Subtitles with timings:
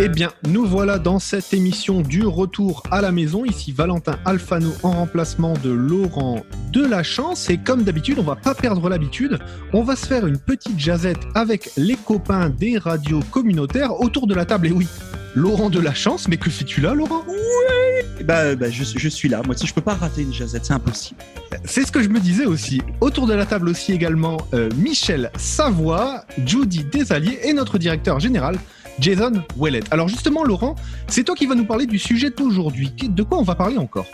[0.00, 3.44] Eh bien, nous voilà dans cette émission du retour à la maison.
[3.44, 7.50] Ici Valentin Alfano en remplacement de Laurent de la chance.
[7.50, 9.40] Et comme d'habitude, on va pas perdre l'habitude.
[9.72, 14.36] On va se faire une petite jazette avec les copains des radios communautaires autour de
[14.36, 14.68] la table.
[14.68, 14.86] Et oui,
[15.34, 17.24] Laurent de la chance, mais que fais-tu là, Laurent?
[17.26, 19.42] Oui Bah, bah je, je, suis là.
[19.44, 21.20] Moi, si je peux pas rater une jazette, c'est impossible.
[21.64, 22.80] C'est ce que je me disais aussi.
[23.00, 28.58] Autour de la table aussi également euh, Michel Savoie, Judy Desalliers et notre directeur général
[29.00, 29.82] Jason Wellet.
[29.90, 30.74] Alors justement, Laurent,
[31.06, 32.92] c'est toi qui vas nous parler du sujet d'aujourd'hui.
[33.02, 34.06] De quoi on va parler encore?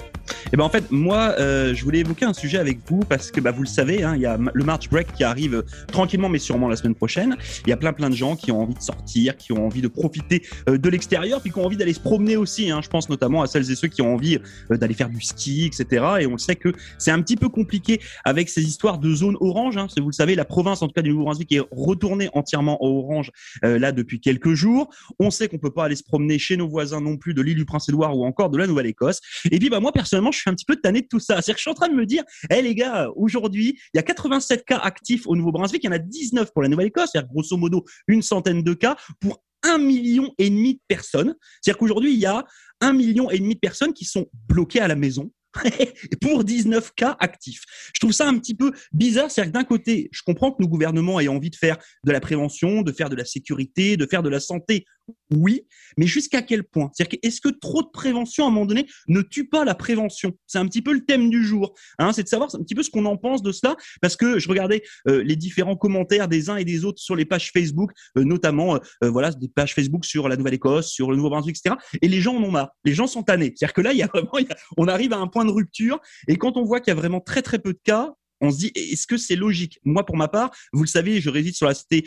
[0.52, 3.40] Eh ben en fait, moi, euh, je voulais évoquer un sujet avec vous parce que
[3.40, 6.38] bah, vous le savez, hein, il y a le March Break qui arrive tranquillement mais
[6.38, 7.36] sûrement la semaine prochaine.
[7.66, 9.82] Il y a plein plein de gens qui ont envie de sortir, qui ont envie
[9.82, 12.70] de profiter euh, de l'extérieur, puis qui ont envie d'aller se promener aussi.
[12.70, 12.80] Hein.
[12.82, 14.38] Je pense notamment à celles et ceux qui ont envie
[14.70, 16.04] euh, d'aller faire du ski, etc.
[16.20, 19.76] Et on sait que c'est un petit peu compliqué avec ces histoires de zone orange.
[19.76, 19.86] Hein.
[19.96, 23.30] Vous le savez, la province, en tout cas du Nouveau-Brunswick, est retournée entièrement au orange
[23.62, 24.90] là depuis quelques jours.
[25.18, 27.56] On sait qu'on peut pas aller se promener chez nos voisins non plus de l'île
[27.56, 29.20] du Prince-Édouard ou encore de la Nouvelle-Écosse.
[29.50, 31.34] Et puis bah moi personnellement, je suis un petit peu tanné de tout ça.
[31.34, 34.00] C'est-à-dire que je suis en train de me dire, hé les gars, aujourd'hui, il y
[34.00, 37.30] a 87 cas actifs au Nouveau-Brunswick, il y en a 19 pour la Nouvelle-Écosse, c'est-à-dire
[37.30, 41.34] grosso modo une centaine de cas pour un million et demi de personnes.
[41.60, 42.44] C'est-à-dire qu'aujourd'hui, il y a
[42.80, 45.30] un million et demi de personnes qui sont bloquées à la maison
[46.20, 47.62] pour 19 cas actifs.
[47.94, 49.30] Je trouve ça un petit peu bizarre.
[49.30, 52.20] C'est-à-dire que d'un côté, je comprends que nos gouvernements aient envie de faire de la
[52.20, 54.84] prévention, de faire de la sécurité, de faire de la santé.
[55.30, 55.66] Oui,
[55.96, 56.90] mais jusqu'à quel point?
[56.94, 60.32] C'est-à-dire est-ce que trop de prévention à un moment donné ne tue pas la prévention?
[60.46, 61.74] C'est un petit peu le thème du jour.
[61.98, 64.38] Hein, c'est de savoir un petit peu ce qu'on en pense de cela, parce que
[64.38, 67.92] je regardais euh, les différents commentaires des uns et des autres sur les pages Facebook,
[68.16, 71.76] euh, notamment euh, voilà des pages Facebook sur la Nouvelle-Écosse, sur le Nouveau-Brunswick, etc.
[72.00, 72.70] Et les gens en ont marre.
[72.84, 73.52] Les gens sont tannés.
[73.56, 74.32] C'est-à-dire que là, il y a vraiment,
[74.76, 76.00] on arrive à un point de rupture.
[76.28, 78.58] Et quand on voit qu'il y a vraiment très très peu de cas, on se
[78.58, 79.78] dit est-ce que c'est logique?
[79.84, 82.04] Moi, pour ma part, vous le savez, je réside sur la cité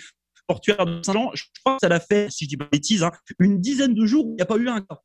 [0.47, 1.31] portuaire de Saint-Jean.
[1.33, 3.93] Je crois que ça l'a fait, si je dis pas de bêtises, hein, une dizaine
[3.93, 5.01] de jours où il n'y a pas eu un cas.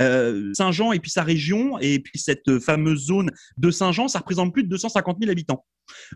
[0.00, 4.52] Euh, Saint-Jean et puis sa région et puis cette fameuse zone de Saint-Jean, ça représente
[4.52, 5.64] plus de 250 000 habitants.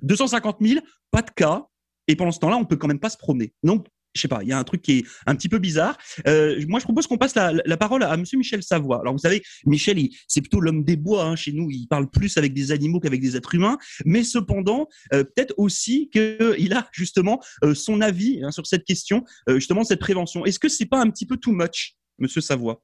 [0.03, 1.67] 250 000, pas de cas.
[2.09, 3.53] Et pendant ce temps-là, on peut quand même pas se promener.
[3.63, 3.87] Donc,
[4.19, 5.97] je sais pas, il y a un truc qui est un petit peu bizarre.
[6.27, 9.01] Euh, moi, je propose qu'on passe la, la, parole à Monsieur Michel Savoie.
[9.01, 11.71] Alors, vous savez, Michel, c'est plutôt l'homme des bois hein, chez nous.
[11.71, 16.11] Il parle plus avec des animaux qu'avec des êtres humains, mais cependant, euh, peut-être aussi
[16.11, 20.45] qu'il a justement euh, son avis hein, sur cette question, justement cette prévention.
[20.45, 22.83] Est-ce que c'est pas un petit peu too much, Monsieur Savoie?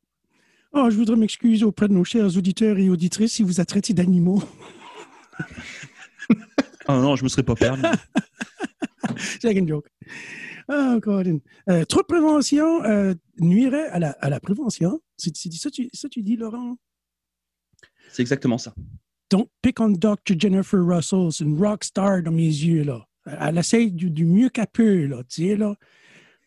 [0.73, 3.93] Oh, je voudrais m'excuser auprès de nos chers auditeurs et auditrices si vous êtes traité
[3.93, 4.43] d'animaux.
[6.89, 7.83] oh non, je me serais pas permis.
[9.41, 9.89] C'est une joke.
[10.69, 11.41] Oh, God.
[11.69, 15.01] Euh, trop de prévention euh, nuirait à la, à la prévention.
[15.17, 16.77] C'est ça, tu, ça tu dis, Laurent?
[18.11, 18.75] C'est exactement ça.
[19.31, 20.39] Don't pick on Dr.
[20.39, 21.29] Jennifer Russell.
[21.33, 23.07] C'est une rock star dans mes yeux, là.
[23.27, 25.23] Elle essaye du, du mieux qu'elle peut, là.
[25.25, 25.75] Tu sais, là.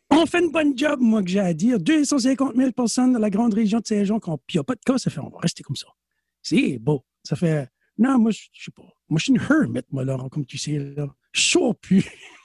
[0.10, 1.80] On fait une bonne job, moi, que j'ai à dire.
[1.80, 4.82] 250 000 personnes dans la grande région de Saint-Jean, puis il n'y a pas de
[4.86, 5.88] cas, ça fait, on va rester comme ça.
[6.42, 7.04] C'est beau.
[7.24, 7.68] Ça fait,
[7.98, 8.84] non, moi, je sais pas.
[9.10, 11.08] Moi, je suis une hermit, moi, Laurent, comme tu sais, là.
[11.34, 12.06] Je plus.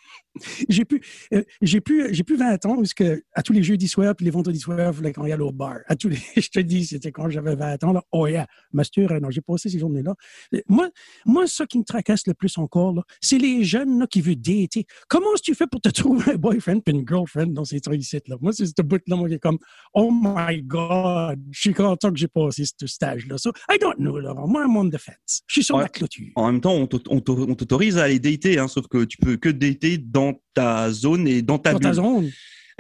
[0.69, 1.01] j'ai plus,
[1.35, 4.25] euh, j'ai plus, j'ai plus 20 ans parce que à tous les jeudis soirs puis
[4.25, 5.79] les vendredis soirs, il fallait qu'on y aille au bar.
[5.87, 8.03] À tous les, je te dis, c'était quand j'avais 20 ans là.
[8.13, 10.15] Oh yeah, master, non, j'ai passé ces journées-là.
[10.69, 10.89] Moi,
[11.27, 14.37] moi, ce qui me tracasse le plus encore là, c'est les jeunes là qui veulent
[14.37, 14.87] dater.
[15.09, 17.81] Comment est-ce que tu fais pour te trouver un boyfriend puis une girlfriend dans ces
[17.81, 19.59] trucs là Moi, c'est ce bout là, moi, qui est comme,
[19.95, 23.37] oh my god, je suis content que j'ai passé ce stage-là.
[23.39, 24.47] So, I don't know, Laurent.
[24.49, 25.43] Moi, I'm on the fence.
[25.47, 25.83] Je suis sur Ouais.
[25.83, 26.29] la clôture.
[26.37, 26.87] En même temps, on
[27.21, 30.22] t'autorise à aller dater, hein, sauf que tu peux que dater dans
[30.55, 32.31] ta zone et dans ta Dans ta zone.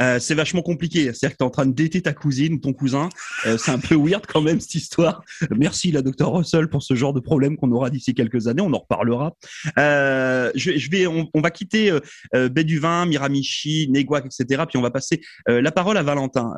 [0.00, 1.12] Euh, c'est vachement compliqué.
[1.12, 3.08] C'est-à-dire que tu es en train de dater ta cousine ou ton cousin.
[3.46, 5.22] Euh, c'est un peu weird quand même cette histoire.
[5.50, 8.62] Merci la docteur Russell pour ce genre de problème qu'on aura d'ici quelques années.
[8.62, 9.36] On en reparlera.
[9.78, 11.96] Euh, je, je vais, on, on va quitter
[12.32, 14.64] Baie du Vin, Miramichi, Neguac, etc.
[14.68, 16.52] Puis on va passer la parole à Valentin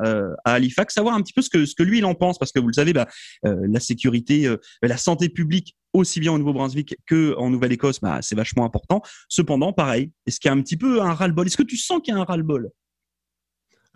[0.45, 2.51] à Halifax, savoir un petit peu ce que ce que lui il en pense parce
[2.51, 3.07] que vous le savez, bah,
[3.43, 8.65] la sécurité, la santé publique aussi bien au Nouveau-Brunswick que en Nouvelle-Écosse, bah, c'est vachement
[8.65, 9.01] important.
[9.29, 11.47] Cependant, pareil, est-ce qu'il y a un petit peu un ras-le-bol?
[11.47, 12.71] Est-ce que tu sens qu'il y a un ras-le-bol?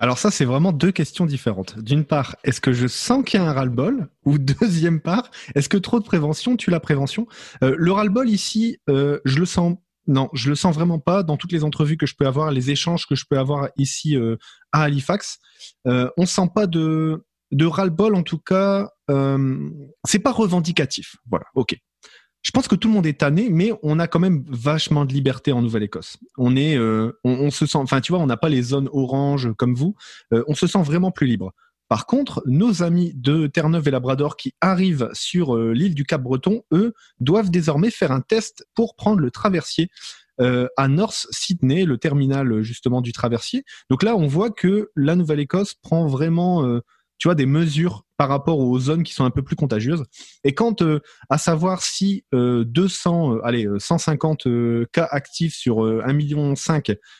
[0.01, 1.77] Alors ça, c'est vraiment deux questions différentes.
[1.77, 4.07] D'une part, est-ce que je sens qu'il y a un ras-le-bol?
[4.25, 7.27] Ou deuxième part, est-ce que trop de prévention tue la prévention?
[7.63, 9.75] Euh, Le ras-le-bol ici, euh, je le sens.
[10.07, 12.71] Non, je le sens vraiment pas dans toutes les entrevues que je peux avoir, les
[12.71, 14.37] échanges que je peux avoir ici euh,
[14.71, 15.37] à Halifax.
[15.85, 18.89] Euh, on sent pas de de ras-le-bol en tout cas.
[19.09, 19.69] Euh,
[20.05, 21.15] c'est pas revendicatif.
[21.29, 21.75] Voilà, ok.
[22.41, 25.13] Je pense que tout le monde est tanné, mais on a quand même vachement de
[25.13, 26.17] liberté en Nouvelle-Écosse.
[26.37, 29.49] On est, euh, on, se sent, enfin tu vois, on n'a pas les zones oranges
[29.57, 29.95] comme vous.
[30.33, 31.53] Euh, on se sent vraiment plus libre.
[31.89, 36.61] Par contre, nos amis de Terre-Neuve et Labrador qui arrivent sur euh, l'île du Cap-Breton,
[36.71, 39.89] eux, doivent désormais faire un test pour prendre le traversier
[40.77, 43.65] à North Sydney, le terminal justement du traversier.
[43.89, 46.79] Donc là, on voit que la Nouvelle-Écosse prend vraiment
[47.19, 50.03] tu vois, des mesures par rapport aux zones qui sont un peu plus contagieuses.
[50.43, 50.99] Et quant euh,
[51.29, 54.47] à savoir si 200, euh, euh, allez, 150
[54.91, 56.53] cas actifs sur 1,5 million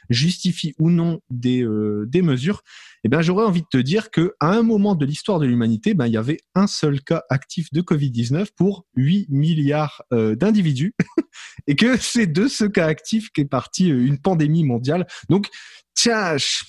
[0.10, 1.66] justifient ou non des,
[2.06, 2.64] des mesures,
[3.06, 5.94] eh bien, j'aurais envie de te dire que à un moment de l'histoire de l'humanité,
[5.94, 10.96] ben, il y avait un seul cas actif de Covid-19 pour 8 milliards d'individus,
[11.68, 15.08] et que c'est de ce cas actif qu'est partie une pandémie mondiale.
[15.30, 15.48] Donc,
[15.94, 16.64] tiens, je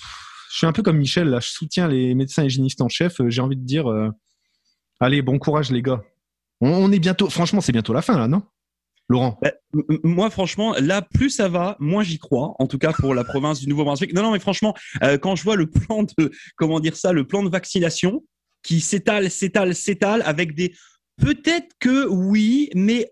[0.57, 3.19] suis un peu comme Michel, là, je soutiens les médecins hygiénistes en chef.
[3.19, 4.09] Euh, j'ai envie de dire, euh,
[4.99, 6.03] allez, bon courage les gars.
[6.61, 8.43] On, est bientôt, franchement, c'est bientôt la fin là, non?
[9.09, 9.39] Laurent?
[9.41, 9.51] Bah,
[10.03, 12.53] Moi, franchement, là, plus ça va, moins j'y crois.
[12.59, 14.13] En tout cas, pour la province du Nouveau-Brunswick.
[14.13, 17.25] Non, non, mais franchement, euh, quand je vois le plan de, comment dire ça, le
[17.25, 18.23] plan de vaccination
[18.61, 20.73] qui s'étale, s'étale, s'étale avec des
[21.21, 23.11] Peut-être que oui, mais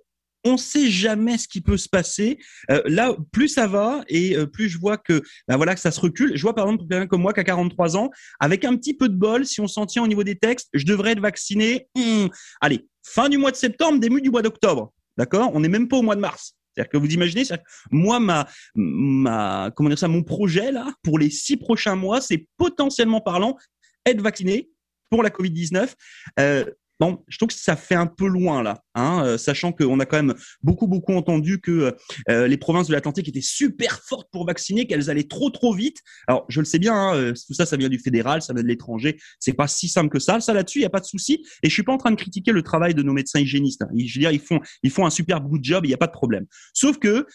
[0.50, 2.40] on ne sait jamais ce qui peut se passer.
[2.72, 5.92] Euh, là, plus ça va et euh, plus je vois que, ben voilà, que ça
[5.92, 6.36] se recule.
[6.36, 8.10] Je vois par exemple quelqu'un comme moi qui a 43 ans,
[8.40, 10.86] avec un petit peu de bol, si on s'en tient au niveau des textes, je
[10.86, 11.88] devrais être vacciné.
[11.96, 12.28] Hmm,
[12.62, 14.94] allez, fin du mois de septembre, début du mois d'octobre.
[15.18, 15.52] D'accord?
[15.54, 16.56] On n'est même pas au mois de mars.
[16.74, 17.44] C'est-à-dire que vous imaginez,
[17.92, 22.48] moi, ma, ma, comment dire ça, mon projet là, pour les six prochains mois, c'est
[22.58, 23.58] potentiellement parlant,
[24.06, 24.70] être vacciné
[25.10, 25.94] pour la Covid-19.
[26.40, 26.66] Euh,
[27.00, 30.06] Bon, je trouve que ça fait un peu loin là, hein, euh, sachant qu'on a
[30.06, 31.96] quand même beaucoup beaucoup entendu que
[32.30, 36.00] euh, les provinces de l'Atlantique étaient super fortes pour vacciner, qu'elles allaient trop trop vite.
[36.28, 38.64] Alors je le sais bien, hein, euh, tout ça ça vient du fédéral, ça vient
[38.64, 40.42] de l'étranger, c'est pas si simple que ça.
[40.42, 41.46] Ça là-dessus, il y a pas de souci.
[41.64, 43.82] Et je suis pas en train de critiquer le travail de nos médecins hygiénistes.
[43.84, 43.90] Hein.
[43.96, 46.08] Je veux dire, ils font ils font un super good job, il y a pas
[46.08, 46.48] de problème.
[46.74, 47.26] Sauf que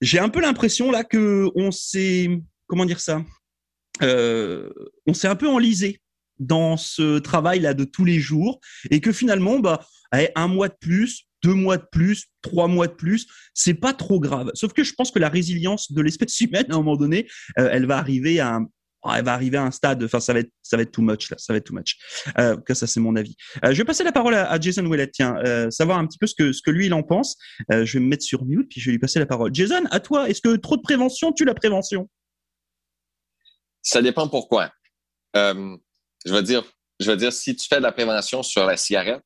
[0.00, 2.30] j'ai un peu l'impression là que on s'est
[2.66, 3.22] comment dire ça,
[4.00, 6.00] on s'est un peu enlisé
[6.38, 8.60] dans ce travail-là de tous les jours
[8.90, 12.94] et que finalement, bah, un mois de plus, deux mois de plus, trois mois de
[12.94, 14.50] plus, c'est pas trop grave.
[14.54, 17.28] Sauf que je pense que la résilience de l'espèce humaine, à un moment donné,
[17.58, 18.66] euh, elle va arriver à un,
[19.02, 21.02] oh, elle va arriver à un stade, enfin ça va être ça va être too
[21.02, 21.96] much là, ça va être too much.
[22.38, 23.36] Euh, ça c'est mon avis.
[23.64, 26.26] Euh, je vais passer la parole à, Jason Willett, tiens, euh, savoir un petit peu
[26.26, 27.36] ce que ce que lui il en pense.
[27.70, 29.54] Je vais me mettre sur mute puis je vais lui passer la parole.
[29.54, 32.08] Jason, à toi, est-ce que trop de prévention tue la prévention?
[33.82, 34.72] Ça dépend pourquoi.
[36.26, 36.64] Je veux dire,
[37.00, 39.22] je veux dire, si tu fais de la prévention sur la cigarette,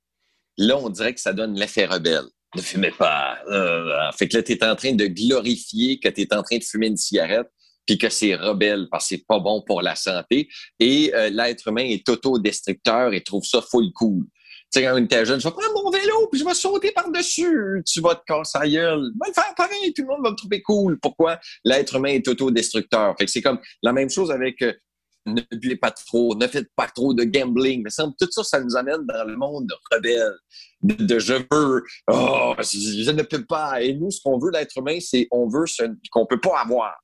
[0.59, 2.27] là, on dirait que ça donne l'effet rebelle.
[2.55, 3.39] Ne fumez pas.
[3.49, 6.59] Euh, fait que là, tu es en train de glorifier que tu es en train
[6.59, 7.47] de fumer une cigarette
[7.87, 10.49] puis que c'est rebelle parce que c'est pas bon pour la santé.
[10.79, 14.25] Et euh, l'être humain est autodestructeur et trouve ça full cool.
[14.73, 16.93] Tu sais, quand on était jeune, je vais prendre mon vélo puis je vais sauter
[16.93, 17.83] par-dessus.
[17.87, 19.11] Tu vas te casser la gueule.
[19.15, 20.99] Je vais le faire pareil, tout le monde va me trouver cool.
[21.01, 21.41] Pourquoi?
[21.65, 23.15] L'être humain est autodestructeur.
[23.19, 24.73] Fait que c'est comme la même chose avec euh,
[25.27, 27.83] ne buvez pas trop, ne faites pas trop de gambling.
[27.83, 30.35] Mais tout ça, ça nous amène dans le monde rebelle,
[30.83, 33.83] de, je veux, oh, je, ne peux pas.
[33.83, 36.95] Et nous, ce qu'on veut d'être humain, c'est on veut ce qu'on peut pas avoir.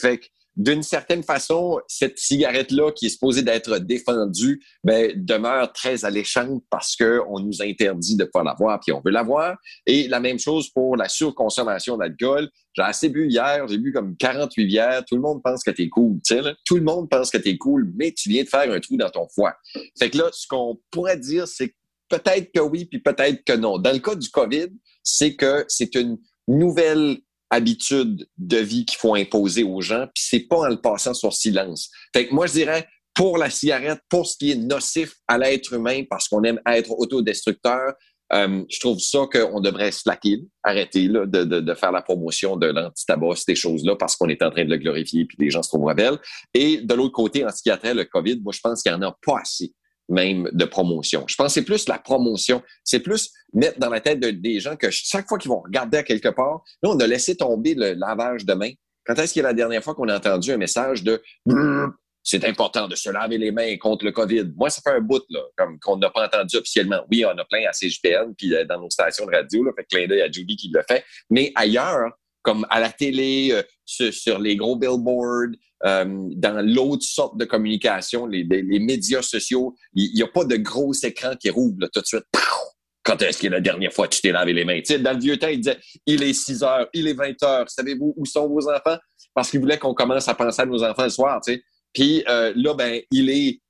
[0.00, 6.04] Fait que d'une certaine façon, cette cigarette-là qui est supposée d'être défendue, ben, demeure très
[6.04, 9.56] alléchante parce qu'on nous interdit de pas l'avoir, puis on veut l'avoir.
[9.86, 12.48] Et la même chose pour la surconsommation d'alcool.
[12.74, 15.04] J'ai assez bu hier, j'ai bu comme 48 bières.
[15.04, 17.56] Tout le monde pense que t'es cool, tu sais, Tout le monde pense que t'es
[17.56, 19.56] cool, mais tu viens de faire un trou dans ton foie.
[19.98, 21.74] Fait que là, ce qu'on pourrait dire, c'est
[22.08, 23.78] peut-être que oui, puis peut-être que non.
[23.78, 24.68] Dans le cas du COVID,
[25.02, 26.18] c'est que c'est une
[26.48, 27.18] nouvelle
[27.50, 31.32] habitude de vie qu'il faut imposer aux gens, puis c'est pas en le passant sur
[31.32, 31.90] silence.
[32.14, 35.72] Fait que moi, je dirais, pour la cigarette, pour ce qui est nocif à l'être
[35.72, 37.94] humain, parce qu'on aime être autodestructeur,
[38.32, 42.66] euh, je trouve ça qu'on devrait slacker, arrêter là, de, de, faire la promotion de
[42.66, 45.68] l'anti-tabac, ces choses-là, parce qu'on est en train de le glorifier puis les gens se
[45.68, 46.18] trouvent rebelles.
[46.52, 48.92] Et de l'autre côté, en ce qui a trait le COVID, moi, je pense qu'il
[48.92, 49.72] n'y en a pas assez
[50.08, 51.24] même de promotion.
[51.26, 52.62] Je pense que c'est plus la promotion.
[52.84, 56.28] C'est plus mettre dans la tête des gens que chaque fois qu'ils vont regarder quelque
[56.28, 58.72] part, là, on a laissé tomber le lavage de mains.
[59.04, 61.22] Quand est-ce qu'il y a la dernière fois qu'on a entendu un message de
[62.26, 64.52] c'est important de se laver les mains contre le COVID.
[64.56, 67.06] Moi, ça fait un bout, là, comme qu'on n'a pas entendu officiellement.
[67.08, 69.84] Oui, on a plein à CGPN, puis euh, dans nos stations de radio, là, fait
[69.84, 71.04] clin d'œil à Judy qui le fait.
[71.30, 72.10] Mais ailleurs,
[72.46, 76.04] comme à la télé, euh, sur, les gros billboards, euh,
[76.36, 80.92] dans l'autre sorte de communication, les, les, médias sociaux, il n'y a pas de gros
[80.92, 82.24] écran qui rouvre tout de suite.
[83.02, 84.80] Quand est-ce que la dernière fois que tu t'es lavé les mains?
[85.00, 87.68] dans le vieux temps, il disait il est 6 heures, il est 20 heures.
[87.68, 88.96] Savez-vous où sont vos enfants?
[89.34, 91.40] Parce qu'il voulait qu'on commence à penser à nos enfants le soir.
[91.44, 91.62] sais.
[91.92, 93.60] Puis euh, là, ben, il est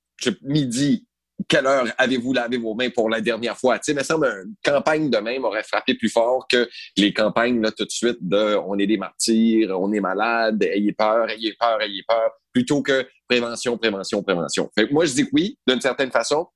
[0.43, 1.07] midi
[1.47, 3.77] quelle heure avez-vous lavé vos mains pour la dernière fois?
[3.79, 6.67] Tu sais, me semble une campagne de même aurait frappé plus fort que
[6.97, 10.93] les campagnes là, tout de suite de on est des martyrs, on est malade, ayez
[10.93, 14.69] peur, ayez peur, ayez peur, plutôt que prévention, prévention, prévention.
[14.75, 16.47] Fait moi, je dis que oui, d'une certaine façon.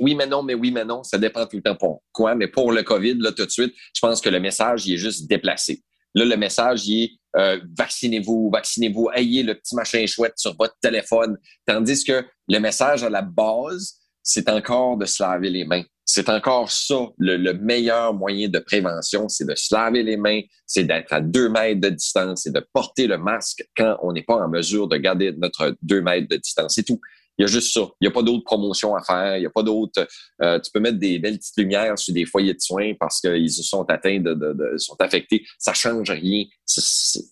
[0.00, 1.04] Oui, mais non, mais oui, mais non.
[1.04, 2.34] Ça dépend tout le temps pour quoi.
[2.34, 4.98] Mais pour le COVID, là, tout de suite, je pense que le message, il est
[4.98, 5.82] juste déplacé.
[6.14, 10.76] Là, le message, il est euh, vaccinez-vous, vaccinez-vous, ayez le petit machin chouette sur votre
[10.80, 11.38] téléphone.
[11.66, 15.84] Tandis que le message à la base, c'est encore de se laver les mains.
[16.04, 20.84] C'est encore ça, le, meilleur moyen de prévention, c'est de se laver les mains, c'est
[20.84, 24.36] d'être à deux mètres de distance, et de porter le masque quand on n'est pas
[24.36, 26.74] en mesure de garder notre deux mètres de distance.
[26.74, 27.00] C'est tout.
[27.38, 27.80] Il y a juste ça.
[28.00, 29.36] Il n'y a pas d'autres promotions à faire.
[29.36, 30.06] Il n'y a pas d'autres.
[30.42, 33.50] Euh, tu peux mettre des belles petites lumières sur des foyers de soins parce qu'ils
[33.50, 35.44] sont atteints de, sont affectés.
[35.58, 36.44] Ça change rien.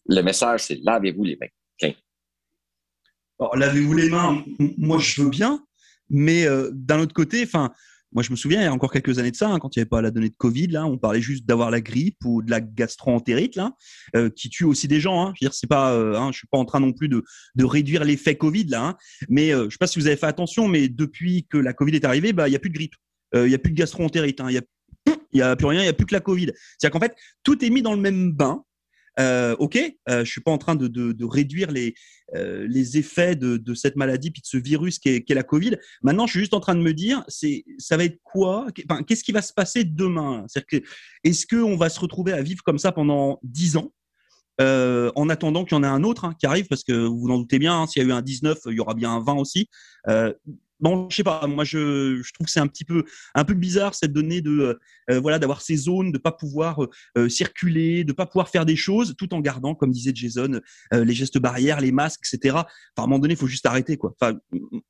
[0.07, 1.93] le message, c'est lavez-vous les mains.
[3.55, 4.45] lavez-vous les mains.
[4.79, 5.63] Moi, je veux bien,
[6.09, 7.71] mais euh, d'un autre côté, enfin,
[8.13, 9.79] moi, je me souviens, il y a encore quelques années de ça, hein, quand il
[9.79, 12.43] n'y avait pas la donnée de Covid, là, on parlait juste d'avoir la grippe ou
[12.43, 13.73] de la gastroentérite, là,
[14.17, 15.23] euh, qui tue aussi des gens.
[15.23, 15.33] Hein.
[15.37, 17.23] Je veux dire, c'est pas, euh, hein, je suis pas en train non plus de,
[17.55, 18.85] de réduire l'effet Covid, là.
[18.85, 18.97] Hein.
[19.29, 21.95] Mais euh, je sais pas si vous avez fait attention, mais depuis que la Covid
[21.95, 22.95] est arrivée, bah, il y a plus de grippe,
[23.35, 24.49] euh, il y a plus de gastroentérite, hein.
[24.51, 24.55] il
[25.39, 26.51] y a plus rien, il y a plus que la Covid.
[26.79, 27.15] C'est-à-dire qu'en fait,
[27.45, 28.65] tout est mis dans le même bain.
[29.19, 29.77] Euh, ok,
[30.09, 31.95] euh, je suis pas en train de, de, réduire les,
[32.35, 35.77] euh, les effets de, de, cette maladie puis de ce virus qui est, la Covid.
[36.03, 38.67] Maintenant, je suis juste en train de me dire, c'est, ça va être quoi?
[39.07, 40.47] Qu'est-ce qui va se passer demain?
[41.25, 43.93] Est-ce qu'on va se retrouver à vivre comme ça pendant dix ans
[44.61, 47.19] euh, en attendant qu'il y en ait un autre hein, qui arrive, parce que vous
[47.19, 49.11] vous en doutez bien, hein, s'il y a eu un 19, il y aura bien
[49.11, 49.71] un 20 aussi.
[50.81, 51.47] Bon, je sais pas.
[51.47, 54.79] Moi, je, je trouve que c'est un petit peu, un peu bizarre cette donnée de,
[55.11, 58.77] euh, voilà, d'avoir ces zones, de pas pouvoir euh, circuler, de pas pouvoir faire des
[58.77, 60.61] choses, tout en gardant, comme disait Jason,
[60.95, 62.57] euh, les gestes barrières, les masques, etc.
[62.57, 64.15] Enfin, à un moment donné, il faut juste arrêter, quoi.
[64.21, 64.39] Enfin,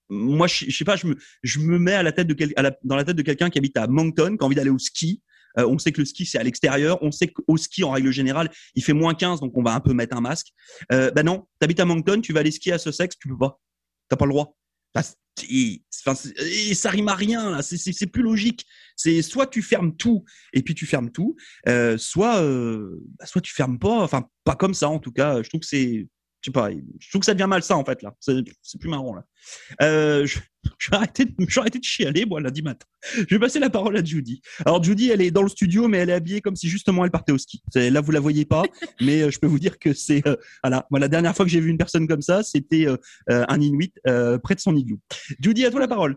[0.09, 2.63] moi, je, sais pas, je me, je me mets à la tête de quel, à
[2.63, 4.79] la, dans la tête de quelqu'un qui habite à Moncton, qui a envie d'aller au
[4.79, 5.23] ski.
[5.57, 6.99] on sait que le ski c'est à l'extérieur.
[7.03, 9.81] On sait qu'au ski en règle générale il fait moins 15 donc on va un
[9.81, 10.49] peu mettre un masque.
[10.93, 13.61] Euh, bah non, t'habites à Moncton, tu vas aller skier à Sussex, tu peux pas.
[14.09, 14.57] T'as pas le droit.
[15.49, 15.83] Et,
[16.75, 18.67] ça rime à rien, c'est plus logique.
[18.97, 21.37] C'est soit tu fermes tout et puis tu fermes tout,
[21.69, 25.43] euh, soit, euh, bah, soit tu fermes pas, enfin pas comme ça en tout cas.
[25.43, 26.07] Je trouve que c'est
[26.41, 28.15] je sais pas, je trouve que ça devient mal ça en fait là.
[28.21, 29.25] C'est plus marrant là.
[29.83, 30.39] Euh, je,
[30.79, 32.87] je, vais arrêter de, je vais arrêter de chialer moi lundi matin.
[33.17, 34.41] Je vais passer la parole à Judy.
[34.65, 37.11] Alors Judy, elle est dans le studio, mais elle est habillée comme si justement elle
[37.11, 37.63] partait au ski.
[37.75, 38.63] Là vous la voyez pas,
[39.01, 40.87] mais euh, je peux vous dire que c'est euh, voilà.
[40.91, 42.97] Moi la dernière fois que j'ai vu une personne comme ça, c'était euh,
[43.29, 43.93] un Inuit
[44.43, 44.99] près de son igloo.
[45.41, 46.17] Judy, à toi la parole.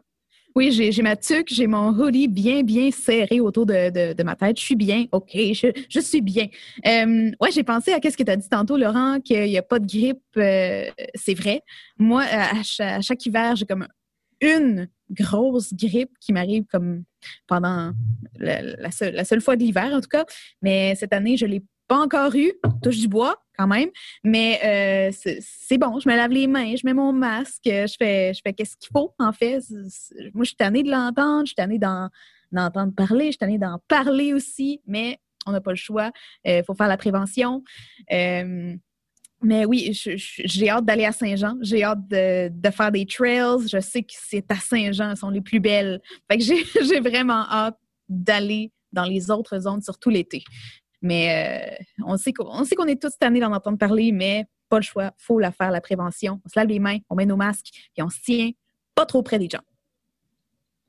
[0.55, 4.59] Oui, j'ai ma tuque, j'ai mon hoodie bien, bien serré autour de, de, ma tête.
[4.59, 6.47] Je suis bien, OK, je, je suis bien.
[6.85, 9.63] Euh, ouais, j'ai pensé à ce que tu as dit tantôt, Laurent, qu'il n'y a
[9.63, 10.21] pas de grippe.
[10.37, 11.61] Euh, c'est vrai.
[11.97, 13.87] Moi, à, chaque, hiver, j'ai comme
[14.41, 17.03] une grosse grippe qui m'arrive comme
[17.47, 17.91] pendant
[18.35, 20.25] la, seule, la, seule, fois de l'hiver, en tout cas.
[20.61, 21.63] Mais cette année, je l'ai
[21.97, 22.53] encore eu.
[22.81, 23.89] Touche du bois, quand même.
[24.23, 28.33] Mais euh, c'est bon, je me lave les mains, je mets mon masque, je fais,
[28.33, 29.59] je fais qu'est-ce qu'il faut, en fait.
[30.33, 33.79] Moi, je suis tannée de l'entendre, je suis tannée d'entendre parler, je suis tannée d'en
[33.87, 36.11] parler aussi, mais on n'a pas le choix.
[36.45, 37.63] Il euh, faut faire la prévention.
[38.11, 38.75] Euh,
[39.41, 41.57] mais oui, j'ai hâte d'aller à Saint-Jean.
[41.61, 43.67] J'ai hâte de, de, faire des trails.
[43.69, 46.01] Je sais que c'est à Saint-Jean, elles sont les plus belles.
[46.31, 46.43] Fait que
[46.85, 50.43] j'ai vraiment hâte d'aller dans les autres zones, surtout l'été.
[51.03, 54.77] Mais euh, on sait qu'on sait qu'on est tous tannés d'en entendre parler, mais pas
[54.77, 55.11] le choix.
[55.17, 56.41] faut la faire, la prévention.
[56.43, 58.49] On se lave les mains, on met nos masques, et on se tient
[58.95, 59.61] pas trop près des gens.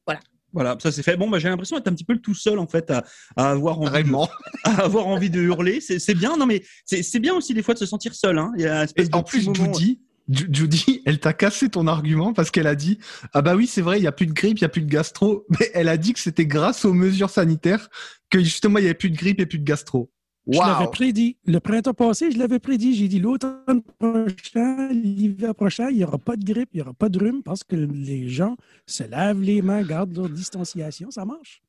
[0.06, 0.20] Voilà.
[0.52, 1.16] Voilà, ça c'est fait.
[1.16, 3.04] Bon, bah, j'ai l'impression d'être un petit peu le tout seul en fait à,
[3.36, 4.14] avoir envie, de,
[4.64, 5.80] à avoir envie de hurler.
[5.80, 8.38] C'est bien, non mais c'est bien aussi des fois de se sentir seul.
[8.38, 8.52] Hein.
[8.56, 9.74] Il y a une espèce en plus, moment...
[9.74, 12.98] Judy, Judy, elle t'a cassé ton argument parce qu'elle a dit
[13.32, 14.82] ah bah oui c'est vrai il y a plus de grippe, il y a plus
[14.82, 17.90] de gastro, mais elle a dit que c'était grâce aux mesures sanitaires
[18.34, 20.10] que justement il y avait plus de grippe et plus de gastro.
[20.46, 21.38] Je l'avais prédit.
[21.46, 22.94] Le printemps passé, je l'avais prédit.
[22.94, 26.92] J'ai dit l'automne prochain, l'hiver prochain, il n'y aura pas de grippe, il n'y aura
[26.92, 31.10] pas de rhume parce que les gens se lavent les mains, gardent leur distanciation.
[31.10, 31.62] Ça marche.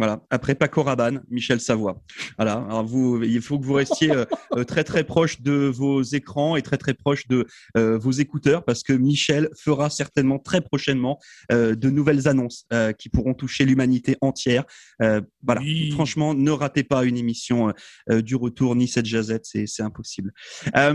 [0.00, 0.22] Voilà.
[0.30, 2.02] Après Paco Rabanne, Michel Savoie.
[2.38, 2.54] Voilà.
[2.70, 4.24] Alors vous, il faut que vous restiez euh,
[4.56, 8.64] euh, très très proche de vos écrans et très très proche de euh, vos écouteurs
[8.64, 11.18] parce que Michel fera certainement très prochainement
[11.50, 12.66] de nouvelles annonces
[12.98, 14.64] qui pourront toucher l'humanité entière.
[14.98, 15.60] voilà.
[15.92, 17.72] Franchement, ne ratez pas une émission
[18.08, 20.32] du retour ni cette jazette, c'est impossible.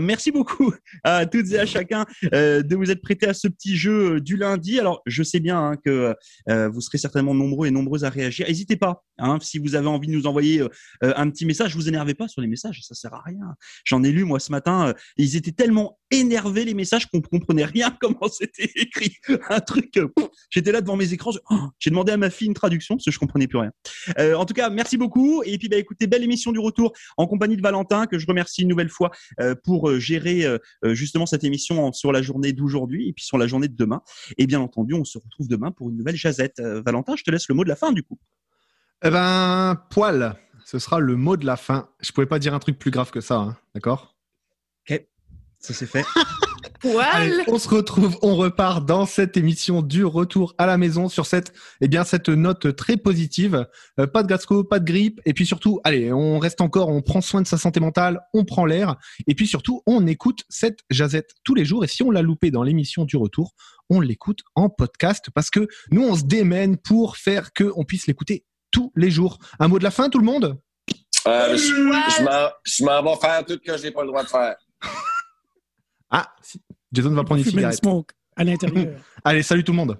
[0.00, 4.20] merci beaucoup à toutes et à chacun de vous être prêtés à ce petit jeu
[4.20, 4.80] du lundi.
[4.80, 6.14] Alors je sais bien hein, que
[6.68, 8.46] vous serez certainement nombreux et nombreuses à réagir.
[8.46, 10.68] N'hésitez pas Hein, si vous avez envie de nous envoyer euh,
[11.02, 13.56] euh, un petit message, vous énervez pas sur les messages, ça sert à rien.
[13.84, 17.64] J'en ai lu moi ce matin, euh, ils étaient tellement énervés les messages qu'on comprenait
[17.64, 19.16] rien comment c'était écrit.
[19.48, 19.98] Un truc,
[20.50, 23.10] j'étais là devant mes écrans, oh, j'ai demandé à ma fille une traduction parce que
[23.10, 23.72] je comprenais plus rien.
[24.36, 27.56] en tout cas, merci beaucoup et puis bah écoutez, belle émission du retour en compagnie
[27.56, 29.10] de Valentin que je remercie une nouvelle fois
[29.64, 30.44] pour gérer
[30.84, 34.02] justement cette émission sur la journée d'aujourd'hui et puis sur la journée de demain.
[34.38, 36.60] Et bien entendu, on se retrouve demain pour une nouvelle jazette.
[36.60, 38.18] Valentin, je te laisse le mot de la fin du coup.
[39.06, 40.34] Eh ben, poil,
[40.64, 41.88] ce sera le mot de la fin.
[42.00, 44.16] Je pouvais pas dire un truc plus grave que ça, hein, d'accord?
[45.60, 46.04] Ça c'est fait.
[46.80, 47.06] Poil.
[47.12, 51.24] Allez, on se retrouve, on repart dans cette émission du retour à la maison sur
[51.24, 53.66] cette, eh bien, cette note très positive.
[53.98, 55.20] Euh, pas de gasco, pas de grippe.
[55.24, 58.44] Et puis surtout, allez, on reste encore, on prend soin de sa santé mentale, on
[58.44, 58.96] prend l'air.
[59.26, 61.84] Et puis surtout, on écoute cette jazette tous les jours.
[61.84, 63.54] Et si on l'a loupé dans l'émission du retour,
[63.88, 68.08] on l'écoute en podcast parce que nous, on se démène pour faire que on puisse
[68.08, 69.38] l'écouter tous les jours.
[69.58, 70.58] Un mot de la fin, tout le monde?
[71.26, 74.54] Euh, je je m'en- vais faire tout ce que j'ai pas le droit de faire.
[76.10, 76.60] Ah, si.
[76.92, 77.78] Jason va prendre une cigarette.
[77.78, 79.00] smoke à l'intérieur.
[79.24, 79.98] Allez, salut tout le monde.